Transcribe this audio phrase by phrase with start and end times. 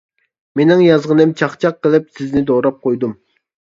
[0.59, 3.15] مېنىڭ يازغىنىم چاقچاق قىلىپ، سىزنى دوراپ قويدۇم.